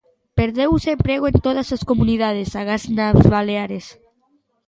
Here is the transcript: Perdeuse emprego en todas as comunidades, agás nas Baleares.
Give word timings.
Perdeuse 0.39 0.89
emprego 0.97 1.25
en 1.31 1.37
todas 1.45 1.67
as 1.75 1.85
comunidades, 1.89 2.49
agás 2.61 2.83
nas 2.97 3.21
Baleares. 3.33 3.85